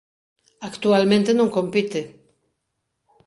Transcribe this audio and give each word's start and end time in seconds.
Actualmente 0.69 1.31
non 1.35 1.53
compite. 1.57 2.01